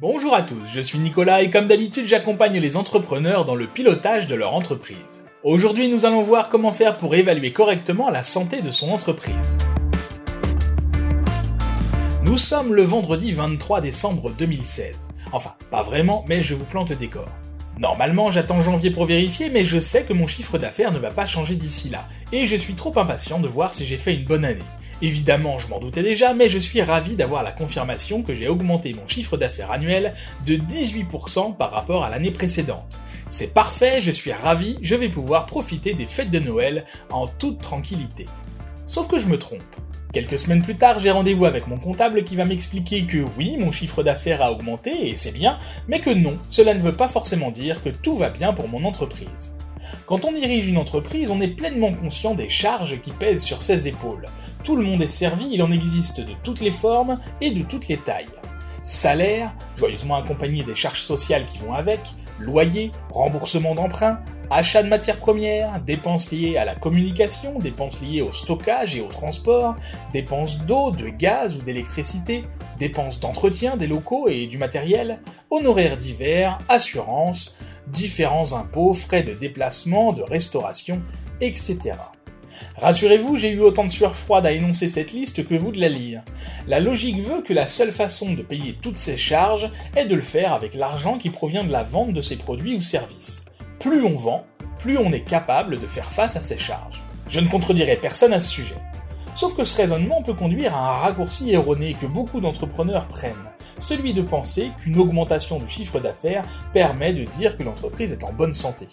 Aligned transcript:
Bonjour 0.00 0.32
à 0.32 0.42
tous, 0.42 0.62
je 0.72 0.80
suis 0.80 1.00
Nicolas 1.00 1.42
et 1.42 1.50
comme 1.50 1.66
d'habitude 1.66 2.06
j'accompagne 2.06 2.60
les 2.60 2.76
entrepreneurs 2.76 3.44
dans 3.44 3.56
le 3.56 3.66
pilotage 3.66 4.28
de 4.28 4.36
leur 4.36 4.54
entreprise. 4.54 5.24
Aujourd'hui 5.42 5.88
nous 5.88 6.04
allons 6.04 6.22
voir 6.22 6.50
comment 6.50 6.70
faire 6.70 6.98
pour 6.98 7.16
évaluer 7.16 7.52
correctement 7.52 8.08
la 8.08 8.22
santé 8.22 8.62
de 8.62 8.70
son 8.70 8.92
entreprise. 8.92 9.34
Nous 12.24 12.38
sommes 12.38 12.74
le 12.74 12.84
vendredi 12.84 13.32
23 13.32 13.80
décembre 13.80 14.30
2016. 14.38 14.96
Enfin, 15.32 15.54
pas 15.68 15.82
vraiment, 15.82 16.24
mais 16.28 16.44
je 16.44 16.54
vous 16.54 16.64
plante 16.64 16.90
le 16.90 16.96
décor. 16.96 17.28
Normalement, 17.76 18.30
j'attends 18.30 18.60
janvier 18.60 18.92
pour 18.92 19.04
vérifier, 19.04 19.50
mais 19.50 19.64
je 19.64 19.80
sais 19.80 20.04
que 20.04 20.12
mon 20.12 20.28
chiffre 20.28 20.58
d'affaires 20.58 20.92
ne 20.92 20.98
va 21.00 21.10
pas 21.10 21.26
changer 21.26 21.56
d'ici 21.56 21.88
là, 21.88 22.06
et 22.32 22.46
je 22.46 22.56
suis 22.56 22.74
trop 22.74 22.96
impatient 22.96 23.40
de 23.40 23.48
voir 23.48 23.74
si 23.74 23.84
j'ai 23.84 23.98
fait 23.98 24.14
une 24.14 24.24
bonne 24.24 24.44
année. 24.44 24.62
Évidemment, 25.00 25.58
je 25.58 25.68
m'en 25.68 25.78
doutais 25.78 26.02
déjà, 26.02 26.34
mais 26.34 26.48
je 26.48 26.58
suis 26.58 26.82
ravi 26.82 27.14
d'avoir 27.14 27.44
la 27.44 27.52
confirmation 27.52 28.22
que 28.22 28.34
j'ai 28.34 28.48
augmenté 28.48 28.92
mon 28.94 29.06
chiffre 29.06 29.36
d'affaires 29.36 29.70
annuel 29.70 30.12
de 30.44 30.56
18% 30.56 31.56
par 31.56 31.70
rapport 31.70 32.04
à 32.04 32.10
l'année 32.10 32.32
précédente. 32.32 33.00
C'est 33.28 33.54
parfait, 33.54 34.00
je 34.00 34.10
suis 34.10 34.32
ravi, 34.32 34.78
je 34.82 34.96
vais 34.96 35.08
pouvoir 35.08 35.46
profiter 35.46 35.94
des 35.94 36.06
fêtes 36.06 36.32
de 36.32 36.40
Noël 36.40 36.84
en 37.10 37.28
toute 37.28 37.60
tranquillité. 37.60 38.26
Sauf 38.86 39.06
que 39.06 39.18
je 39.18 39.28
me 39.28 39.38
trompe. 39.38 39.62
Quelques 40.12 40.38
semaines 40.38 40.62
plus 40.62 40.74
tard, 40.74 40.98
j'ai 40.98 41.10
rendez-vous 41.10 41.44
avec 41.44 41.66
mon 41.66 41.78
comptable 41.78 42.24
qui 42.24 42.34
va 42.34 42.46
m'expliquer 42.46 43.04
que 43.04 43.24
oui, 43.36 43.56
mon 43.58 43.70
chiffre 43.70 44.02
d'affaires 44.02 44.42
a 44.42 44.50
augmenté, 44.50 45.10
et 45.10 45.16
c'est 45.16 45.32
bien, 45.32 45.58
mais 45.86 46.00
que 46.00 46.10
non, 46.10 46.38
cela 46.48 46.72
ne 46.72 46.80
veut 46.80 46.92
pas 46.92 47.08
forcément 47.08 47.50
dire 47.50 47.82
que 47.82 47.90
tout 47.90 48.16
va 48.16 48.30
bien 48.30 48.54
pour 48.54 48.68
mon 48.68 48.84
entreprise. 48.84 49.52
Quand 50.06 50.24
on 50.24 50.32
dirige 50.32 50.68
une 50.68 50.78
entreprise, 50.78 51.30
on 51.30 51.40
est 51.40 51.48
pleinement 51.48 51.92
conscient 51.92 52.34
des 52.34 52.48
charges 52.48 53.00
qui 53.00 53.10
pèsent 53.10 53.44
sur 53.44 53.62
ses 53.62 53.88
épaules. 53.88 54.26
Tout 54.64 54.76
le 54.76 54.84
monde 54.84 55.02
est 55.02 55.06
servi, 55.06 55.48
il 55.52 55.62
en 55.62 55.70
existe 55.70 56.20
de 56.20 56.32
toutes 56.42 56.60
les 56.60 56.70
formes 56.70 57.18
et 57.40 57.50
de 57.50 57.62
toutes 57.62 57.88
les 57.88 57.96
tailles. 57.96 58.26
Salaire, 58.82 59.52
joyeusement 59.76 60.16
accompagné 60.16 60.62
des 60.62 60.74
charges 60.74 61.02
sociales 61.02 61.44
qui 61.46 61.58
vont 61.58 61.74
avec, 61.74 62.00
loyer, 62.40 62.90
remboursement 63.10 63.74
d'emprunt, 63.74 64.20
achat 64.50 64.82
de 64.82 64.88
matières 64.88 65.18
premières, 65.18 65.80
dépenses 65.80 66.30
liées 66.30 66.56
à 66.56 66.64
la 66.64 66.74
communication, 66.74 67.58
dépenses 67.58 68.00
liées 68.00 68.22
au 68.22 68.32
stockage 68.32 68.96
et 68.96 69.00
au 69.00 69.08
transport, 69.08 69.74
dépenses 70.12 70.64
d'eau, 70.64 70.90
de 70.90 71.08
gaz 71.08 71.56
ou 71.56 71.58
d'électricité, 71.58 72.42
dépenses 72.78 73.20
d'entretien 73.20 73.76
des 73.76 73.86
locaux 73.86 74.28
et 74.28 74.46
du 74.46 74.58
matériel, 74.58 75.20
honoraires 75.50 75.96
divers, 75.96 76.58
assurances, 76.68 77.54
différents 77.92 78.52
impôts, 78.52 78.92
frais 78.92 79.22
de 79.22 79.32
déplacement, 79.32 80.12
de 80.12 80.22
restauration, 80.22 81.02
etc. 81.40 81.94
Rassurez-vous, 82.76 83.36
j'ai 83.36 83.50
eu 83.50 83.60
autant 83.60 83.84
de 83.84 83.90
sueur 83.90 84.14
froide 84.14 84.46
à 84.46 84.52
énoncer 84.52 84.88
cette 84.88 85.12
liste 85.12 85.46
que 85.46 85.54
vous 85.54 85.72
de 85.72 85.80
la 85.80 85.88
lire. 85.88 86.22
La 86.66 86.80
logique 86.80 87.20
veut 87.20 87.42
que 87.42 87.52
la 87.52 87.66
seule 87.66 87.92
façon 87.92 88.32
de 88.32 88.42
payer 88.42 88.76
toutes 88.80 88.96
ces 88.96 89.16
charges 89.16 89.70
est 89.96 90.06
de 90.06 90.14
le 90.14 90.22
faire 90.22 90.52
avec 90.52 90.74
l'argent 90.74 91.18
qui 91.18 91.30
provient 91.30 91.64
de 91.64 91.72
la 91.72 91.82
vente 91.82 92.12
de 92.12 92.20
ces 92.20 92.36
produits 92.36 92.76
ou 92.76 92.80
services. 92.80 93.44
Plus 93.78 94.04
on 94.04 94.16
vend, 94.16 94.44
plus 94.80 94.98
on 94.98 95.12
est 95.12 95.20
capable 95.24 95.80
de 95.80 95.86
faire 95.86 96.10
face 96.10 96.36
à 96.36 96.40
ces 96.40 96.58
charges. 96.58 97.02
Je 97.28 97.40
ne 97.40 97.48
contredirai 97.48 97.96
personne 97.96 98.32
à 98.32 98.40
ce 98.40 98.50
sujet. 98.50 98.76
Sauf 99.34 99.54
que 99.54 99.64
ce 99.64 99.76
raisonnement 99.76 100.22
peut 100.22 100.34
conduire 100.34 100.74
à 100.74 100.88
un 100.88 100.98
raccourci 100.98 101.52
erroné 101.52 101.94
que 102.00 102.06
beaucoup 102.06 102.40
d'entrepreneurs 102.40 103.06
prennent 103.06 103.34
celui 103.78 104.12
de 104.12 104.22
penser 104.22 104.70
qu'une 104.82 104.98
augmentation 104.98 105.58
du 105.58 105.68
chiffre 105.68 106.00
d'affaires 106.00 106.44
permet 106.72 107.12
de 107.12 107.24
dire 107.24 107.56
que 107.56 107.62
l'entreprise 107.62 108.12
est 108.12 108.24
en 108.24 108.32
bonne 108.32 108.52
santé. 108.52 108.88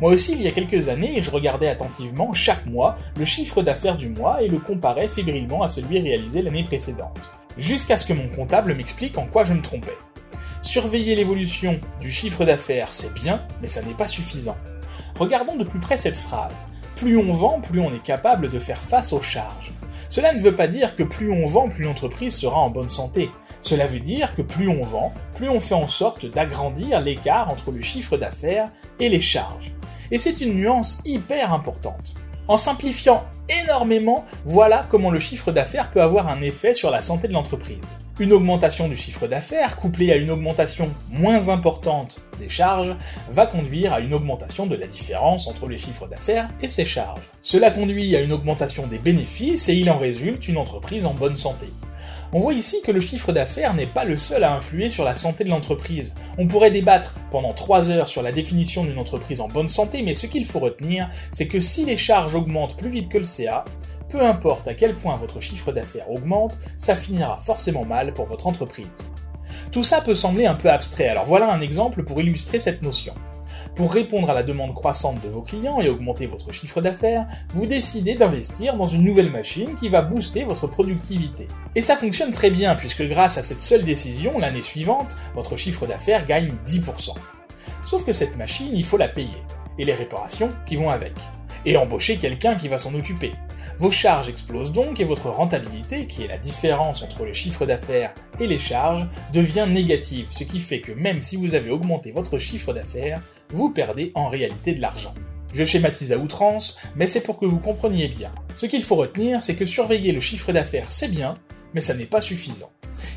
Moi 0.00 0.12
aussi, 0.12 0.32
il 0.32 0.42
y 0.42 0.48
a 0.48 0.52
quelques 0.52 0.88
années, 0.88 1.20
je 1.20 1.30
regardais 1.30 1.68
attentivement 1.68 2.32
chaque 2.32 2.66
mois 2.66 2.96
le 3.18 3.24
chiffre 3.24 3.62
d'affaires 3.62 3.96
du 3.96 4.08
mois 4.08 4.42
et 4.42 4.48
le 4.48 4.58
comparais 4.58 5.08
fébrilement 5.08 5.62
à 5.62 5.68
celui 5.68 6.00
réalisé 6.00 6.42
l'année 6.42 6.64
précédente. 6.64 7.30
Jusqu'à 7.56 7.96
ce 7.96 8.06
que 8.06 8.12
mon 8.12 8.28
comptable 8.28 8.74
m'explique 8.74 9.18
en 9.18 9.26
quoi 9.26 9.44
je 9.44 9.54
me 9.54 9.62
trompais. 9.62 9.96
Surveiller 10.62 11.14
l'évolution 11.14 11.78
du 12.00 12.10
chiffre 12.10 12.44
d'affaires, 12.44 12.88
c'est 12.90 13.12
bien, 13.14 13.42
mais 13.60 13.68
ça 13.68 13.82
n'est 13.82 13.92
pas 13.92 14.08
suffisant. 14.08 14.56
Regardons 15.18 15.56
de 15.56 15.64
plus 15.64 15.78
près 15.78 15.98
cette 15.98 16.16
phrase. 16.16 16.54
Plus 16.96 17.18
on 17.18 17.32
vend, 17.32 17.60
plus 17.60 17.80
on 17.80 17.94
est 17.94 18.02
capable 18.02 18.48
de 18.48 18.58
faire 18.58 18.80
face 18.80 19.12
aux 19.12 19.20
charges. 19.20 19.73
Cela 20.14 20.32
ne 20.32 20.38
veut 20.38 20.54
pas 20.54 20.68
dire 20.68 20.94
que 20.94 21.02
plus 21.02 21.32
on 21.32 21.44
vend, 21.44 21.68
plus 21.68 21.82
l'entreprise 21.82 22.36
sera 22.36 22.60
en 22.60 22.70
bonne 22.70 22.88
santé. 22.88 23.30
Cela 23.60 23.88
veut 23.88 23.98
dire 23.98 24.36
que 24.36 24.42
plus 24.42 24.68
on 24.68 24.80
vend, 24.80 25.12
plus 25.34 25.48
on 25.48 25.58
fait 25.58 25.74
en 25.74 25.88
sorte 25.88 26.24
d'agrandir 26.24 27.00
l'écart 27.00 27.50
entre 27.50 27.72
le 27.72 27.82
chiffre 27.82 28.16
d'affaires 28.16 28.68
et 29.00 29.08
les 29.08 29.20
charges. 29.20 29.72
Et 30.12 30.18
c'est 30.18 30.40
une 30.40 30.54
nuance 30.54 31.00
hyper 31.04 31.52
importante. 31.52 32.14
En 32.46 32.56
simplifiant 32.56 33.24
énormément, 33.48 34.24
voilà 34.44 34.86
comment 34.90 35.10
le 35.10 35.18
chiffre 35.18 35.52
d'affaires 35.52 35.90
peut 35.90 36.02
avoir 36.02 36.28
un 36.28 36.40
effet 36.40 36.74
sur 36.74 36.90
la 36.90 37.02
santé 37.02 37.28
de 37.28 37.32
l'entreprise. 37.32 37.78
Une 38.20 38.32
augmentation 38.32 38.88
du 38.88 38.96
chiffre 38.96 39.26
d'affaires 39.26 39.76
couplée 39.76 40.12
à 40.12 40.16
une 40.16 40.30
augmentation 40.30 40.88
moins 41.10 41.48
importante 41.48 42.22
des 42.38 42.48
charges 42.48 42.94
va 43.30 43.46
conduire 43.46 43.92
à 43.92 44.00
une 44.00 44.14
augmentation 44.14 44.66
de 44.66 44.76
la 44.76 44.86
différence 44.86 45.48
entre 45.48 45.66
les 45.66 45.78
chiffres 45.78 46.06
d'affaires 46.06 46.48
et 46.62 46.68
ses 46.68 46.84
charges. 46.84 47.22
Cela 47.42 47.70
conduit 47.70 48.14
à 48.14 48.20
une 48.20 48.32
augmentation 48.32 48.86
des 48.86 48.98
bénéfices 48.98 49.68
et 49.68 49.74
il 49.74 49.90
en 49.90 49.98
résulte 49.98 50.46
une 50.46 50.58
entreprise 50.58 51.06
en 51.06 51.14
bonne 51.14 51.34
santé. 51.34 51.66
On 52.32 52.40
voit 52.40 52.54
ici 52.54 52.82
que 52.84 52.92
le 52.92 53.00
chiffre 53.00 53.32
d'affaires 53.32 53.74
n'est 53.74 53.86
pas 53.86 54.04
le 54.04 54.16
seul 54.16 54.44
à 54.44 54.54
influer 54.54 54.88
sur 54.88 55.04
la 55.04 55.14
santé 55.14 55.44
de 55.44 55.50
l'entreprise. 55.50 56.14
On 56.38 56.46
pourrait 56.46 56.70
débattre 56.70 57.14
pendant 57.30 57.52
3 57.52 57.90
heures 57.90 58.08
sur 58.08 58.22
la 58.22 58.32
définition 58.32 58.84
d'une 58.84 58.98
entreprise 58.98 59.40
en 59.40 59.48
bonne 59.48 59.68
santé, 59.68 60.02
mais 60.02 60.14
ce 60.14 60.26
qu'il 60.26 60.44
faut 60.44 60.58
retenir, 60.58 61.08
c'est 61.32 61.48
que 61.48 61.60
si 61.60 61.84
les 61.84 61.96
charges 61.96 62.34
augmentent 62.34 62.76
plus 62.76 62.90
vite 62.90 63.08
que 63.08 63.18
le 63.18 63.24
CA, 63.24 63.64
peu 64.08 64.20
importe 64.20 64.68
à 64.68 64.74
quel 64.74 64.96
point 64.96 65.16
votre 65.16 65.40
chiffre 65.40 65.72
d'affaires 65.72 66.10
augmente, 66.10 66.58
ça 66.78 66.96
finira 66.96 67.38
forcément 67.38 67.84
mal 67.84 68.12
pour 68.12 68.26
votre 68.26 68.46
entreprise. 68.46 68.88
Tout 69.70 69.82
ça 69.82 70.00
peut 70.00 70.14
sembler 70.14 70.46
un 70.46 70.54
peu 70.54 70.70
abstrait, 70.70 71.08
alors 71.08 71.24
voilà 71.24 71.52
un 71.52 71.60
exemple 71.60 72.04
pour 72.04 72.20
illustrer 72.20 72.58
cette 72.58 72.82
notion. 72.82 73.14
Pour 73.76 73.92
répondre 73.92 74.30
à 74.30 74.34
la 74.34 74.44
demande 74.44 74.72
croissante 74.72 75.20
de 75.22 75.28
vos 75.28 75.42
clients 75.42 75.80
et 75.80 75.88
augmenter 75.88 76.26
votre 76.26 76.52
chiffre 76.52 76.80
d'affaires, 76.80 77.26
vous 77.50 77.66
décidez 77.66 78.14
d'investir 78.14 78.76
dans 78.76 78.86
une 78.86 79.02
nouvelle 79.02 79.30
machine 79.30 79.74
qui 79.74 79.88
va 79.88 80.00
booster 80.00 80.44
votre 80.44 80.68
productivité. 80.68 81.48
Et 81.74 81.82
ça 81.82 81.96
fonctionne 81.96 82.30
très 82.30 82.50
bien 82.50 82.76
puisque 82.76 83.02
grâce 83.02 83.36
à 83.36 83.42
cette 83.42 83.60
seule 83.60 83.82
décision, 83.82 84.38
l'année 84.38 84.62
suivante, 84.62 85.16
votre 85.34 85.56
chiffre 85.56 85.86
d'affaires 85.86 86.24
gagne 86.24 86.52
10%. 86.66 87.14
Sauf 87.84 88.04
que 88.04 88.12
cette 88.12 88.36
machine, 88.36 88.70
il 88.72 88.84
faut 88.84 88.96
la 88.96 89.08
payer, 89.08 89.42
et 89.78 89.84
les 89.84 89.94
réparations 89.94 90.50
qui 90.66 90.76
vont 90.76 90.90
avec 90.90 91.14
et 91.66 91.76
embaucher 91.76 92.16
quelqu'un 92.16 92.54
qui 92.54 92.68
va 92.68 92.78
s'en 92.78 92.94
occuper. 92.94 93.32
Vos 93.78 93.90
charges 93.90 94.28
explosent 94.28 94.72
donc 94.72 95.00
et 95.00 95.04
votre 95.04 95.30
rentabilité, 95.30 96.06
qui 96.06 96.22
est 96.22 96.28
la 96.28 96.38
différence 96.38 97.02
entre 97.02 97.24
le 97.24 97.32
chiffre 97.32 97.66
d'affaires 97.66 98.14
et 98.40 98.46
les 98.46 98.58
charges, 98.58 99.06
devient 99.32 99.66
négative, 99.68 100.26
ce 100.30 100.44
qui 100.44 100.60
fait 100.60 100.80
que 100.80 100.92
même 100.92 101.22
si 101.22 101.36
vous 101.36 101.54
avez 101.54 101.70
augmenté 101.70 102.12
votre 102.12 102.38
chiffre 102.38 102.72
d'affaires, 102.72 103.20
vous 103.50 103.70
perdez 103.70 104.12
en 104.14 104.28
réalité 104.28 104.74
de 104.74 104.80
l'argent. 104.80 105.14
Je 105.52 105.64
schématise 105.64 106.12
à 106.12 106.18
outrance, 106.18 106.78
mais 106.96 107.06
c'est 107.06 107.22
pour 107.22 107.38
que 107.38 107.46
vous 107.46 107.60
compreniez 107.60 108.08
bien. 108.08 108.32
Ce 108.56 108.66
qu'il 108.66 108.82
faut 108.82 108.96
retenir, 108.96 109.40
c'est 109.40 109.54
que 109.54 109.66
surveiller 109.66 110.12
le 110.12 110.20
chiffre 110.20 110.52
d'affaires, 110.52 110.90
c'est 110.90 111.10
bien, 111.10 111.34
mais 111.74 111.80
ça 111.80 111.94
n'est 111.94 112.06
pas 112.06 112.20
suffisant. 112.20 112.70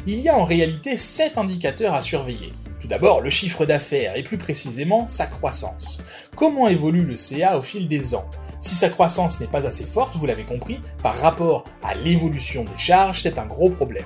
Il 0.06 0.20
y 0.20 0.30
a 0.30 0.38
en 0.38 0.44
réalité 0.44 0.98
7 0.98 1.38
indicateurs 1.38 1.94
à 1.94 2.02
surveiller. 2.02 2.52
Tout 2.80 2.88
d'abord, 2.88 3.22
le 3.22 3.30
chiffre 3.30 3.66
d'affaires 3.66 4.16
et 4.16 4.24
plus 4.24 4.38
précisément 4.38 5.08
sa 5.08 5.26
croissance. 5.26 6.00
Comment 6.36 6.68
évolue 6.68 7.04
le 7.04 7.16
CA 7.16 7.58
au 7.58 7.62
fil 7.64 7.88
des 7.88 8.14
ans? 8.14 8.30
Si 8.60 8.76
sa 8.76 8.90
croissance 8.90 9.40
n'est 9.40 9.48
pas 9.48 9.68
assez 9.68 9.86
forte, 9.86 10.16
vous 10.16 10.26
l'avez 10.26 10.46
compris, 10.46 10.80
par 11.04 11.16
rapport 11.20 11.64
à 11.84 11.94
l'évolution 11.96 12.64
des 12.64 12.78
charges, 12.78 13.22
c'est 13.22 13.38
un 13.38 13.46
gros 13.46 13.70
problème. 13.70 14.06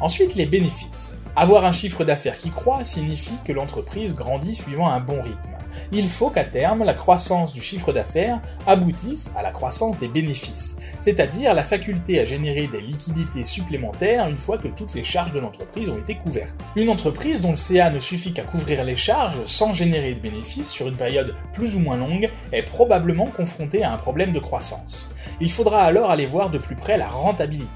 Ensuite, 0.00 0.34
les 0.34 0.46
bénéfices. 0.46 1.18
Avoir 1.36 1.64
un 1.64 1.72
chiffre 1.72 2.04
d'affaires 2.04 2.38
qui 2.38 2.50
croît 2.50 2.84
signifie 2.84 3.34
que 3.44 3.52
l'entreprise 3.52 4.14
grandit 4.14 4.54
suivant 4.54 4.88
un 4.88 5.00
bon 5.00 5.20
rythme 5.20 5.50
il 5.94 6.08
faut 6.08 6.30
qu'à 6.30 6.44
terme, 6.44 6.82
la 6.82 6.94
croissance 6.94 7.52
du 7.52 7.60
chiffre 7.60 7.92
d'affaires 7.92 8.40
aboutisse 8.66 9.30
à 9.36 9.42
la 9.42 9.50
croissance 9.50 9.98
des 9.98 10.08
bénéfices, 10.08 10.76
c'est-à-dire 10.98 11.54
la 11.54 11.62
faculté 11.62 12.20
à 12.20 12.24
générer 12.24 12.66
des 12.66 12.80
liquidités 12.80 13.44
supplémentaires 13.44 14.26
une 14.28 14.36
fois 14.36 14.58
que 14.58 14.68
toutes 14.68 14.94
les 14.94 15.04
charges 15.04 15.32
de 15.32 15.38
l'entreprise 15.38 15.88
ont 15.88 15.98
été 15.98 16.16
couvertes. 16.16 16.54
Une 16.74 16.88
entreprise 16.88 17.40
dont 17.40 17.52
le 17.52 17.56
CA 17.56 17.90
ne 17.90 18.00
suffit 18.00 18.32
qu'à 18.32 18.42
couvrir 18.42 18.84
les 18.84 18.96
charges 18.96 19.44
sans 19.44 19.72
générer 19.72 20.14
de 20.14 20.20
bénéfices 20.20 20.70
sur 20.70 20.88
une 20.88 20.96
période 20.96 21.34
plus 21.52 21.76
ou 21.76 21.78
moins 21.78 21.96
longue 21.96 22.28
est 22.52 22.62
probablement 22.62 23.26
confrontée 23.26 23.84
à 23.84 23.92
un 23.92 23.96
problème 23.96 24.32
de 24.32 24.40
croissance. 24.40 25.08
Il 25.40 25.50
faudra 25.50 25.82
alors 25.82 26.10
aller 26.10 26.26
voir 26.26 26.50
de 26.50 26.58
plus 26.58 26.76
près 26.76 26.96
la 26.96 27.08
rentabilité. 27.08 27.68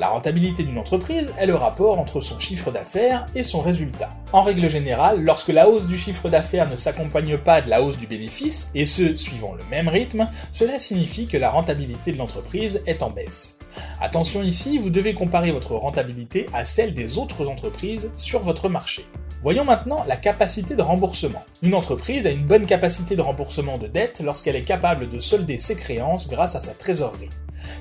La 0.00 0.08
rentabilité 0.08 0.62
d'une 0.62 0.78
entreprise 0.78 1.28
est 1.36 1.46
le 1.46 1.56
rapport 1.56 1.98
entre 1.98 2.20
son 2.20 2.38
chiffre 2.38 2.70
d'affaires 2.70 3.26
et 3.34 3.42
son 3.42 3.60
résultat. 3.60 4.10
En 4.32 4.42
règle 4.42 4.68
générale, 4.68 5.24
lorsque 5.24 5.48
la 5.48 5.68
hausse 5.68 5.86
du 5.86 5.98
chiffre 5.98 6.28
d'affaires 6.28 6.70
ne 6.70 6.76
s'accompagne 6.76 7.36
pas 7.36 7.60
de 7.60 7.68
la 7.68 7.82
hausse 7.82 7.96
du 7.96 8.06
bénéfice, 8.06 8.70
et 8.76 8.84
ce, 8.84 9.16
suivant 9.16 9.54
le 9.54 9.64
même 9.70 9.88
rythme, 9.88 10.26
cela 10.52 10.78
signifie 10.78 11.26
que 11.26 11.36
la 11.36 11.50
rentabilité 11.50 12.12
de 12.12 12.18
l'entreprise 12.18 12.80
est 12.86 13.02
en 13.02 13.10
baisse. 13.10 13.58
Attention 14.00 14.44
ici, 14.44 14.78
vous 14.78 14.90
devez 14.90 15.14
comparer 15.14 15.50
votre 15.50 15.74
rentabilité 15.74 16.46
à 16.54 16.64
celle 16.64 16.94
des 16.94 17.18
autres 17.18 17.48
entreprises 17.48 18.12
sur 18.16 18.40
votre 18.40 18.68
marché. 18.68 19.04
Voyons 19.40 19.64
maintenant 19.64 20.04
la 20.08 20.16
capacité 20.16 20.74
de 20.74 20.82
remboursement. 20.82 21.44
Une 21.62 21.76
entreprise 21.76 22.26
a 22.26 22.30
une 22.30 22.44
bonne 22.44 22.66
capacité 22.66 23.14
de 23.14 23.22
remboursement 23.22 23.78
de 23.78 23.86
dette 23.86 24.20
lorsqu'elle 24.20 24.56
est 24.56 24.62
capable 24.62 25.08
de 25.08 25.20
solder 25.20 25.58
ses 25.58 25.76
créances 25.76 26.28
grâce 26.28 26.56
à 26.56 26.60
sa 26.60 26.74
trésorerie. 26.74 27.28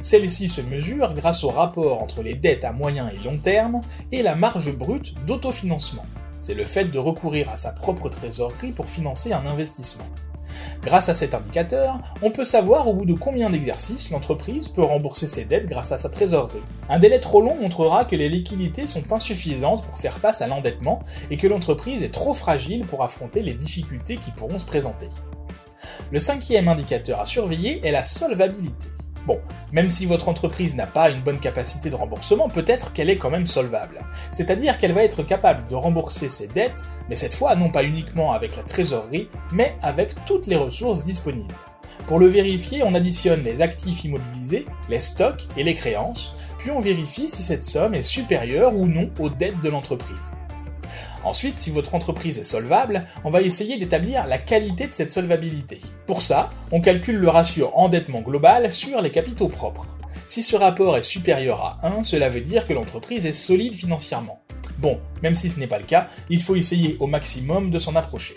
Celle-ci 0.01 0.49
se 0.49 0.61
mesure 0.61 1.15
grâce 1.15 1.43
au 1.43 1.49
rapport 1.49 2.03
entre 2.03 2.21
les 2.21 2.35
dettes 2.35 2.63
à 2.63 2.71
moyen 2.71 3.09
et 3.09 3.17
long 3.25 3.37
terme 3.37 3.81
et 4.11 4.21
la 4.21 4.35
marge 4.35 4.71
brute 4.71 5.15
d'autofinancement. 5.25 6.05
C'est 6.39 6.53
le 6.53 6.63
fait 6.63 6.85
de 6.85 6.99
recourir 6.99 7.49
à 7.49 7.55
sa 7.55 7.71
propre 7.71 8.07
trésorerie 8.09 8.71
pour 8.71 8.87
financer 8.87 9.33
un 9.33 9.47
investissement. 9.47 10.05
Grâce 10.81 11.09
à 11.09 11.13
cet 11.13 11.33
indicateur, 11.33 11.99
on 12.21 12.31
peut 12.31 12.45
savoir 12.45 12.87
au 12.87 12.93
bout 12.93 13.05
de 13.05 13.13
combien 13.13 13.49
d'exercices 13.49 14.11
l'entreprise 14.11 14.67
peut 14.67 14.83
rembourser 14.83 15.27
ses 15.27 15.45
dettes 15.45 15.67
grâce 15.67 15.91
à 15.91 15.97
sa 15.97 16.09
trésorerie. 16.09 16.61
Un 16.89 16.99
délai 16.99 17.19
trop 17.19 17.41
long 17.41 17.55
montrera 17.55 18.05
que 18.05 18.15
les 18.15 18.29
liquidités 18.29 18.87
sont 18.87 19.11
insuffisantes 19.11 19.83
pour 19.83 19.97
faire 19.97 20.17
face 20.17 20.41
à 20.41 20.47
l'endettement 20.47 20.99
et 21.29 21.37
que 21.37 21.47
l'entreprise 21.47 22.03
est 22.03 22.13
trop 22.13 22.33
fragile 22.33 22.85
pour 22.85 23.03
affronter 23.03 23.41
les 23.41 23.53
difficultés 23.53 24.17
qui 24.17 24.31
pourront 24.31 24.59
se 24.59 24.65
présenter. 24.65 25.09
Le 26.11 26.19
cinquième 26.19 26.67
indicateur 26.67 27.21
à 27.21 27.25
surveiller 27.25 27.85
est 27.85 27.91
la 27.91 28.03
solvabilité. 28.03 28.87
Bon, 29.27 29.41
même 29.73 29.89
si 29.89 30.05
votre 30.05 30.29
entreprise 30.29 30.73
n'a 30.75 30.87
pas 30.87 31.09
une 31.09 31.19
bonne 31.19 31.39
capacité 31.39 31.89
de 31.89 31.95
remboursement, 31.95 32.47
peut-être 32.47 32.93
qu'elle 32.93 33.09
est 33.09 33.17
quand 33.17 33.29
même 33.29 33.45
solvable. 33.45 33.99
C'est-à-dire 34.31 34.77
qu'elle 34.77 34.93
va 34.93 35.03
être 35.03 35.21
capable 35.21 35.67
de 35.67 35.75
rembourser 35.75 36.29
ses 36.29 36.47
dettes, 36.47 36.81
mais 37.09 37.17
cette 37.17 37.33
fois 37.33 37.53
non 37.53 37.69
pas 37.69 37.83
uniquement 37.83 38.31
avec 38.31 38.55
la 38.55 38.63
trésorerie, 38.63 39.27
mais 39.51 39.75
avec 39.81 40.15
toutes 40.25 40.47
les 40.47 40.55
ressources 40.55 41.03
disponibles. 41.03 41.53
Pour 42.05 42.19
le 42.19 42.27
vérifier, 42.27 42.83
on 42.83 42.95
additionne 42.95 43.43
les 43.43 43.61
actifs 43.61 44.05
immobilisés, 44.05 44.63
les 44.87 45.01
stocks 45.01 45.45
et 45.57 45.63
les 45.63 45.73
créances, 45.73 46.33
puis 46.57 46.71
on 46.71 46.79
vérifie 46.79 47.27
si 47.27 47.43
cette 47.43 47.65
somme 47.65 47.95
est 47.95 48.03
supérieure 48.03 48.77
ou 48.77 48.87
non 48.87 49.09
aux 49.19 49.29
dettes 49.29 49.59
de 49.61 49.69
l'entreprise. 49.69 50.31
Ensuite, 51.23 51.59
si 51.59 51.71
votre 51.71 51.95
entreprise 51.95 52.37
est 52.37 52.43
solvable, 52.43 53.05
on 53.23 53.29
va 53.29 53.41
essayer 53.41 53.77
d'établir 53.77 54.27
la 54.27 54.37
qualité 54.37 54.87
de 54.87 54.93
cette 54.93 55.11
solvabilité. 55.11 55.79
Pour 56.05 56.21
ça, 56.21 56.49
on 56.71 56.81
calcule 56.81 57.17
le 57.17 57.29
ratio 57.29 57.71
endettement 57.73 58.21
global 58.21 58.71
sur 58.71 59.01
les 59.01 59.11
capitaux 59.11 59.49
propres. 59.49 59.85
Si 60.27 60.43
ce 60.43 60.55
rapport 60.55 60.97
est 60.97 61.03
supérieur 61.03 61.61
à 61.61 61.87
1, 61.87 62.03
cela 62.03 62.29
veut 62.29 62.41
dire 62.41 62.67
que 62.67 62.73
l'entreprise 62.73 63.25
est 63.25 63.33
solide 63.33 63.73
financièrement. 63.73 64.41
Bon, 64.77 64.99
même 65.23 65.35
si 65.35 65.49
ce 65.49 65.59
n'est 65.59 65.67
pas 65.67 65.79
le 65.79 65.85
cas, 65.85 66.07
il 66.29 66.41
faut 66.41 66.55
essayer 66.55 66.97
au 66.99 67.07
maximum 67.07 67.71
de 67.71 67.79
s'en 67.79 67.95
approcher. 67.95 68.35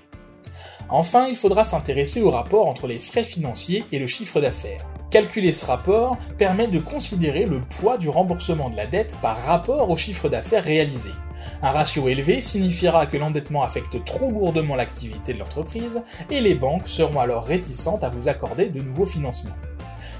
Enfin, 0.88 1.26
il 1.28 1.36
faudra 1.36 1.64
s'intéresser 1.64 2.22
au 2.22 2.30
rapport 2.30 2.68
entre 2.68 2.86
les 2.86 2.98
frais 2.98 3.24
financiers 3.24 3.84
et 3.92 3.98
le 3.98 4.06
chiffre 4.06 4.40
d'affaires. 4.40 4.80
Calculer 5.10 5.52
ce 5.52 5.66
rapport 5.66 6.16
permet 6.38 6.68
de 6.68 6.78
considérer 6.78 7.44
le 7.44 7.60
poids 7.60 7.98
du 7.98 8.08
remboursement 8.08 8.70
de 8.70 8.76
la 8.76 8.86
dette 8.86 9.14
par 9.20 9.36
rapport 9.42 9.90
au 9.90 9.96
chiffre 9.96 10.28
d'affaires 10.28 10.64
réalisé. 10.64 11.10
Un 11.62 11.70
ratio 11.70 12.08
élevé 12.08 12.40
signifiera 12.40 13.06
que 13.06 13.16
l'endettement 13.16 13.62
affecte 13.62 14.04
trop 14.04 14.30
lourdement 14.30 14.76
l'activité 14.76 15.34
de 15.34 15.38
l'entreprise 15.38 16.02
et 16.30 16.40
les 16.40 16.54
banques 16.54 16.88
seront 16.88 17.20
alors 17.20 17.44
réticentes 17.44 18.04
à 18.04 18.08
vous 18.08 18.28
accorder 18.28 18.66
de 18.66 18.82
nouveaux 18.82 19.06
financements. 19.06 19.56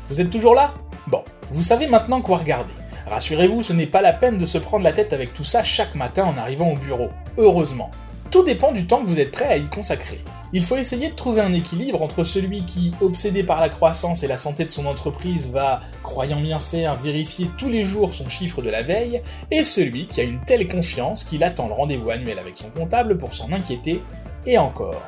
Vous 0.08 0.20
êtes 0.20 0.31
toujours 0.31 0.55
là? 0.55 0.75
Bon, 1.06 1.22
vous 1.50 1.62
savez 1.62 1.87
maintenant 1.87 2.20
quoi 2.20 2.38
regarder. 2.38 2.72
Rassurez-vous, 3.06 3.62
ce 3.62 3.72
n'est 3.72 3.87
pas 3.87 4.02
la 4.02 4.12
peine 4.12 4.38
de 4.38 4.46
se 4.46 4.58
prendre 4.58 4.84
la 4.84 4.93
tête 4.93 5.12
avec 5.12 5.32
tout 5.34 5.44
ça 5.44 5.64
chaque 5.64 5.94
matin 5.94 6.25
en 6.25 6.37
arrivant 6.37 6.70
au 6.72 6.76
bureau. 6.76 7.08
Heureusement. 7.38 7.90
Tout 8.31 8.44
dépend 8.44 8.70
du 8.70 8.87
temps 8.87 9.02
que 9.02 9.08
vous 9.08 9.19
êtes 9.19 9.32
prêt 9.32 9.49
à 9.49 9.56
y 9.56 9.64
consacrer. 9.64 10.20
Il 10.52 10.64
faut 10.64 10.76
essayer 10.76 11.11
de 11.11 11.14
trouver 11.14 11.43
un 11.43 11.52
équilibre 11.52 12.02
entre 12.02 12.25
celui 12.25 12.64
qui, 12.64 12.93
obsédé 13.00 13.44
par 13.44 13.61
la 13.61 13.69
croissance 13.69 14.25
et 14.25 14.26
la 14.26 14.38
santé 14.38 14.64
de 14.64 14.70
son 14.70 14.87
entreprise, 14.87 15.49
va, 15.49 15.81
croyant 16.02 16.41
bien 16.41 16.58
faire, 16.58 16.97
vérifier 16.97 17.49
tous 17.56 17.69
les 17.69 17.85
jours 17.85 18.12
son 18.12 18.29
chiffre 18.29 18.61
de 18.61 18.69
la 18.69 18.82
veille, 18.82 19.23
et 19.52 19.62
celui 19.62 20.06
qui 20.06 20.20
a 20.20 20.25
une 20.25 20.41
telle 20.41 20.67
confiance 20.67 21.23
qu'il 21.23 21.44
attend 21.44 21.69
le 21.69 21.75
rendez-vous 21.75 22.11
annuel 22.11 22.38
avec 22.38 22.56
son 22.56 22.70
comptable 22.70 23.17
pour 23.17 23.32
s'en 23.32 23.52
inquiéter, 23.52 24.02
et 24.44 24.58
encore. 24.58 25.02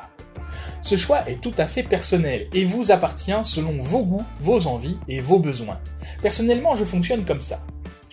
Ce 0.81 0.95
choix 0.95 1.29
est 1.29 1.41
tout 1.41 1.53
à 1.57 1.65
fait 1.65 1.83
personnel 1.83 2.47
et 2.53 2.65
vous 2.65 2.91
appartient 2.91 3.31
selon 3.43 3.81
vos 3.81 4.03
goûts, 4.03 4.25
vos 4.41 4.67
envies 4.67 4.97
et 5.07 5.21
vos 5.21 5.39
besoins. 5.39 5.79
Personnellement, 6.21 6.75
je 6.75 6.83
fonctionne 6.83 7.25
comme 7.25 7.41
ça. 7.41 7.59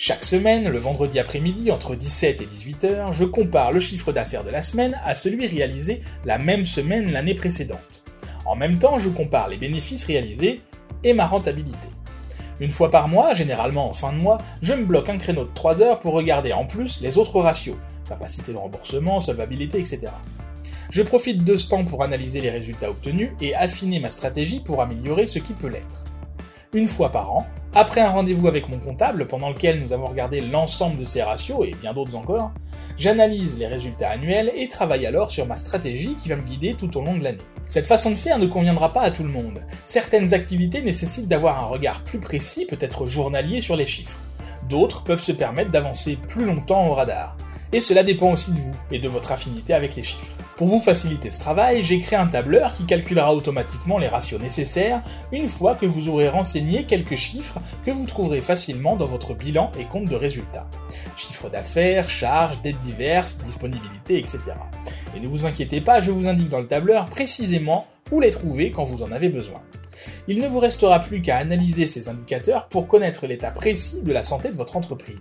Chaque 0.02 0.24
semaine, 0.24 0.66
le 0.66 0.78
vendredi 0.78 1.18
après-midi, 1.18 1.70
entre 1.70 1.94
17 1.94 2.40
et 2.40 2.46
18 2.46 2.84
heures, 2.84 3.12
je 3.12 3.26
compare 3.26 3.70
le 3.70 3.80
chiffre 3.80 4.12
d'affaires 4.12 4.44
de 4.44 4.48
la 4.48 4.62
semaine 4.62 4.98
à 5.04 5.14
celui 5.14 5.46
réalisé 5.46 6.00
la 6.24 6.38
même 6.38 6.64
semaine 6.64 7.12
l'année 7.12 7.34
précédente. 7.34 8.02
En 8.46 8.56
même 8.56 8.78
temps, 8.78 8.98
je 8.98 9.10
compare 9.10 9.48
les 9.48 9.58
bénéfices 9.58 10.06
réalisés 10.06 10.62
et 11.04 11.12
ma 11.12 11.26
rentabilité. 11.26 11.86
Une 12.60 12.70
fois 12.70 12.90
par 12.90 13.08
mois, 13.08 13.34
généralement 13.34 13.90
en 13.90 13.92
fin 13.92 14.14
de 14.14 14.16
mois, 14.16 14.38
je 14.62 14.72
me 14.72 14.86
bloque 14.86 15.10
un 15.10 15.18
créneau 15.18 15.44
de 15.44 15.54
3 15.54 15.82
heures 15.82 15.98
pour 15.98 16.14
regarder 16.14 16.54
en 16.54 16.64
plus 16.64 17.02
les 17.02 17.18
autres 17.18 17.38
ratios, 17.38 17.76
capacité 18.08 18.54
de 18.54 18.56
remboursement, 18.56 19.20
solvabilité, 19.20 19.80
etc. 19.80 20.06
Je 20.88 21.02
profite 21.02 21.44
de 21.44 21.58
ce 21.58 21.68
temps 21.68 21.84
pour 21.84 22.02
analyser 22.02 22.40
les 22.40 22.50
résultats 22.50 22.88
obtenus 22.88 23.32
et 23.42 23.54
affiner 23.54 24.00
ma 24.00 24.08
stratégie 24.08 24.60
pour 24.60 24.80
améliorer 24.80 25.26
ce 25.26 25.40
qui 25.40 25.52
peut 25.52 25.68
l'être 25.68 26.04
une 26.74 26.86
fois 26.86 27.10
par 27.10 27.32
an, 27.32 27.46
après 27.74 28.00
un 28.00 28.10
rendez-vous 28.10 28.48
avec 28.48 28.68
mon 28.68 28.78
comptable 28.78 29.26
pendant 29.26 29.48
lequel 29.48 29.80
nous 29.80 29.92
avons 29.92 30.06
regardé 30.06 30.40
l'ensemble 30.40 30.98
de 30.98 31.04
ces 31.04 31.22
ratios 31.22 31.64
et 31.64 31.74
bien 31.80 31.94
d'autres 31.94 32.16
encore, 32.16 32.50
j'analyse 32.98 33.58
les 33.58 33.68
résultats 33.68 34.10
annuels 34.10 34.50
et 34.56 34.66
travaille 34.66 35.06
alors 35.06 35.30
sur 35.30 35.46
ma 35.46 35.56
stratégie 35.56 36.16
qui 36.16 36.30
va 36.30 36.36
me 36.36 36.42
guider 36.42 36.74
tout 36.74 36.96
au 36.96 37.04
long 37.04 37.16
de 37.16 37.22
l'année. 37.22 37.38
Cette 37.66 37.86
façon 37.86 38.10
de 38.10 38.16
faire 38.16 38.38
ne 38.38 38.46
conviendra 38.48 38.92
pas 38.92 39.02
à 39.02 39.12
tout 39.12 39.22
le 39.22 39.28
monde. 39.28 39.62
Certaines 39.84 40.34
activités 40.34 40.82
nécessitent 40.82 41.28
d'avoir 41.28 41.62
un 41.62 41.66
regard 41.66 42.02
plus 42.02 42.18
précis, 42.18 42.66
peut-être 42.66 43.06
journalier, 43.06 43.60
sur 43.60 43.76
les 43.76 43.86
chiffres. 43.86 44.18
D'autres 44.68 45.04
peuvent 45.04 45.22
se 45.22 45.32
permettre 45.32 45.70
d'avancer 45.70 46.18
plus 46.28 46.46
longtemps 46.46 46.88
au 46.88 46.94
radar 46.94 47.36
et 47.72 47.80
cela 47.80 48.02
dépend 48.02 48.32
aussi 48.32 48.52
de 48.52 48.58
vous 48.58 48.72
et 48.90 48.98
de 48.98 49.08
votre 49.08 49.32
affinité 49.32 49.74
avec 49.74 49.96
les 49.96 50.02
chiffres. 50.02 50.36
Pour 50.56 50.68
vous 50.68 50.80
faciliter 50.80 51.30
ce 51.30 51.40
travail, 51.40 51.82
j'ai 51.82 51.98
créé 51.98 52.18
un 52.18 52.26
tableur 52.26 52.76
qui 52.76 52.84
calculera 52.84 53.34
automatiquement 53.34 53.96
les 53.96 54.08
ratios 54.08 54.40
nécessaires 54.40 55.00
une 55.32 55.48
fois 55.48 55.74
que 55.74 55.86
vous 55.86 56.08
aurez 56.10 56.28
renseigné 56.28 56.84
quelques 56.84 57.16
chiffres 57.16 57.60
que 57.86 57.90
vous 57.90 58.04
trouverez 58.04 58.42
facilement 58.42 58.96
dans 58.96 59.06
votre 59.06 59.32
bilan 59.32 59.72
et 59.78 59.84
compte 59.84 60.04
de 60.04 60.16
résultats. 60.16 60.68
Chiffre 61.16 61.48
d'affaires, 61.48 62.10
charges, 62.10 62.60
dettes 62.60 62.80
diverses, 62.80 63.38
disponibilité, 63.38 64.18
etc. 64.18 64.38
Et 65.16 65.20
ne 65.20 65.28
vous 65.28 65.46
inquiétez 65.46 65.80
pas, 65.80 66.00
je 66.00 66.10
vous 66.10 66.28
indique 66.28 66.50
dans 66.50 66.60
le 66.60 66.66
tableur 66.66 67.06
précisément 67.06 67.86
où 68.10 68.20
les 68.20 68.30
trouver 68.30 68.70
quand 68.70 68.84
vous 68.84 69.02
en 69.02 69.12
avez 69.12 69.30
besoin. 69.30 69.62
Il 70.28 70.40
ne 70.40 70.48
vous 70.48 70.60
restera 70.60 71.00
plus 71.00 71.22
qu'à 71.22 71.38
analyser 71.38 71.86
ces 71.86 72.08
indicateurs 72.08 72.68
pour 72.68 72.86
connaître 72.86 73.26
l'état 73.26 73.50
précis 73.50 74.02
de 74.02 74.12
la 74.12 74.24
santé 74.24 74.48
de 74.48 74.56
votre 74.56 74.76
entreprise. 74.76 75.16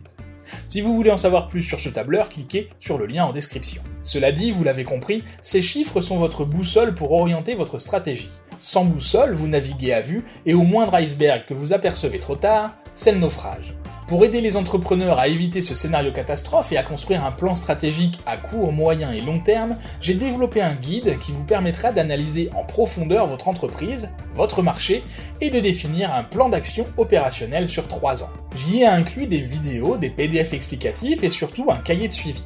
Si 0.68 0.82
vous 0.82 0.96
voulez 0.96 1.12
en 1.12 1.18
savoir 1.18 1.48
plus 1.48 1.64
sur 1.64 1.80
ce 1.80 1.90
tableur, 1.90 2.30
cliquez 2.30 2.70
sur 2.80 2.98
le 2.98 3.06
lien 3.06 3.26
en 3.26 3.32
description. 3.32 3.82
Cela 4.04 4.32
dit, 4.32 4.52
vous 4.52 4.64
l'avez 4.64 4.84
compris, 4.84 5.24
ces 5.42 5.62
chiffres 5.62 6.02
sont 6.02 6.18
votre 6.18 6.46
boussole 6.46 6.96
pour 6.96 7.12
orienter 7.12 7.56
votre 7.56 7.80
stratégie. 7.80 8.30
Sans 8.60 8.86
boussole, 8.86 9.34
vous 9.34 9.48
naviguez 9.48 9.94
à 9.94 10.02
vue 10.02 10.24
et 10.46 10.54
au 10.54 10.64
moindre 10.64 10.96
iceberg 10.96 11.46
que 11.48 11.54
vous 11.54 11.74
apercevez 11.74 12.20
trop 12.20 12.36
tard, 12.36 12.76
c'est 12.94 13.12
le 13.12 13.20
naufrage. 13.20 13.74
Pour 14.10 14.26
aider 14.26 14.42
les 14.42 14.58
entrepreneurs 14.58 15.20
à 15.20 15.28
éviter 15.28 15.62
ce 15.62 15.76
scénario 15.76 16.12
catastrophe 16.12 16.72
et 16.72 16.78
à 16.78 16.82
construire 16.82 17.24
un 17.24 17.32
plan 17.32 17.54
stratégique 17.54 18.20
à 18.26 18.38
court, 18.38 18.72
moyen 18.72 19.12
et 19.12 19.22
long 19.22 19.40
terme, 19.40 19.78
j'ai 20.02 20.16
développé 20.16 20.64
un 20.64 20.74
guide 20.74 21.16
qui 21.20 21.32
vous 21.32 21.44
permettra 21.44 21.92
d'analyser 21.92 22.50
en 22.56 22.64
profondeur 22.64 23.28
votre 23.28 23.48
entreprise, 23.48 24.10
votre 24.34 24.64
marché 24.64 25.04
et 25.42 25.52
de 25.52 25.60
définir 25.60 26.12
un 26.12 26.24
plan 26.24 26.50
d'action 26.50 26.86
opérationnel 26.98 27.68
sur 27.68 27.88
3 27.88 28.24
ans. 28.24 28.32
J'y 28.56 28.82
ai 28.82 28.88
inclus 28.88 29.28
des 29.28 29.42
vidéos, 29.42 29.96
des 29.96 30.10
PDF 30.10 30.54
explicatifs 30.54 31.24
et 31.24 31.30
surtout 31.30 31.70
un 31.70 31.78
cahier 31.78 32.08
de 32.08 32.14
suivi. 32.14 32.42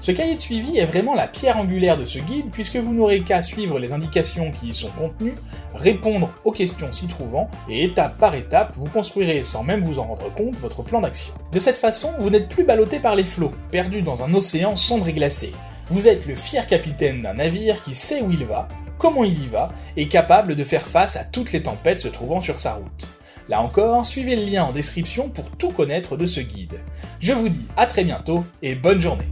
Ce 0.00 0.12
cahier 0.12 0.34
de 0.34 0.40
suivi 0.40 0.78
est 0.78 0.84
vraiment 0.84 1.14
la 1.14 1.26
pierre 1.26 1.58
angulaire 1.58 1.98
de 1.98 2.04
ce 2.04 2.18
guide 2.18 2.50
puisque 2.50 2.76
vous 2.76 2.94
n'aurez 2.94 3.20
qu'à 3.20 3.42
suivre 3.42 3.78
les 3.78 3.92
indications 3.92 4.50
qui 4.50 4.68
y 4.68 4.74
sont 4.74 4.90
contenues, 4.98 5.34
répondre 5.74 6.30
aux 6.44 6.52
questions 6.52 6.90
s'y 6.90 7.06
trouvant 7.06 7.50
et 7.68 7.84
étape 7.84 8.16
par 8.18 8.34
étape 8.34 8.72
vous 8.76 8.88
construirez 8.88 9.42
sans 9.42 9.62
même 9.62 9.82
vous 9.82 9.98
en 9.98 10.04
rendre 10.04 10.32
compte 10.34 10.56
votre 10.56 10.82
plan 10.82 11.00
d'action. 11.00 11.34
De 11.52 11.58
cette 11.58 11.76
façon, 11.76 12.10
vous 12.18 12.30
n'êtes 12.30 12.48
plus 12.48 12.64
ballotté 12.64 12.98
par 12.98 13.14
les 13.14 13.24
flots, 13.24 13.52
perdu 13.70 14.02
dans 14.02 14.22
un 14.22 14.34
océan 14.34 14.76
sombre 14.76 15.08
et 15.08 15.12
glacé. 15.12 15.52
Vous 15.88 16.08
êtes 16.08 16.26
le 16.26 16.34
fier 16.34 16.66
capitaine 16.66 17.22
d'un 17.22 17.34
navire 17.34 17.82
qui 17.82 17.94
sait 17.94 18.22
où 18.22 18.30
il 18.30 18.44
va, 18.44 18.68
comment 18.96 19.24
il 19.24 19.42
y 19.42 19.46
va 19.48 19.72
et 19.96 20.08
capable 20.08 20.54
de 20.54 20.64
faire 20.64 20.86
face 20.86 21.16
à 21.16 21.24
toutes 21.24 21.52
les 21.52 21.62
tempêtes 21.62 22.00
se 22.00 22.08
trouvant 22.08 22.40
sur 22.40 22.60
sa 22.60 22.74
route. 22.74 23.08
Là 23.48 23.60
encore, 23.60 24.06
suivez 24.06 24.36
le 24.36 24.44
lien 24.44 24.64
en 24.64 24.72
description 24.72 25.28
pour 25.28 25.50
tout 25.50 25.70
connaître 25.70 26.16
de 26.16 26.26
ce 26.26 26.40
guide. 26.40 26.78
Je 27.18 27.32
vous 27.32 27.48
dis 27.48 27.66
à 27.76 27.86
très 27.86 28.04
bientôt 28.04 28.44
et 28.62 28.76
bonne 28.76 29.00
journée. 29.00 29.26